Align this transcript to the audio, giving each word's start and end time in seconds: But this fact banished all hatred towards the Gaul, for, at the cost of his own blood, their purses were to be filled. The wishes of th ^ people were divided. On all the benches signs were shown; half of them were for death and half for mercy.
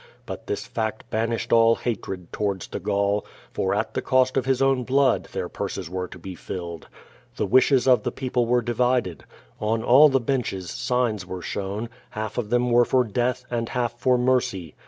But 0.25 0.47
this 0.47 0.65
fact 0.65 1.07
banished 1.11 1.53
all 1.53 1.75
hatred 1.75 2.33
towards 2.33 2.65
the 2.67 2.79
Gaul, 2.79 3.23
for, 3.53 3.75
at 3.75 3.93
the 3.93 4.01
cost 4.01 4.35
of 4.35 4.47
his 4.47 4.59
own 4.59 4.83
blood, 4.83 5.25
their 5.31 5.47
purses 5.47 5.91
were 5.91 6.07
to 6.07 6.17
be 6.17 6.33
filled. 6.33 6.87
The 7.35 7.45
wishes 7.45 7.87
of 7.87 8.01
th 8.01 8.11
^ 8.13 8.15
people 8.17 8.47
were 8.47 8.63
divided. 8.63 9.25
On 9.59 9.83
all 9.83 10.09
the 10.09 10.19
benches 10.19 10.71
signs 10.71 11.27
were 11.27 11.43
shown; 11.43 11.87
half 12.09 12.39
of 12.39 12.49
them 12.49 12.71
were 12.71 12.83
for 12.83 13.03
death 13.03 13.45
and 13.51 13.69
half 13.69 13.93
for 13.99 14.17
mercy. 14.17 14.73